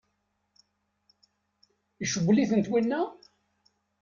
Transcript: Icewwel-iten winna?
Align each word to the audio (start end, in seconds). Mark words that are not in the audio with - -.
Icewwel-iten 2.03 2.63
winna? 2.71 3.01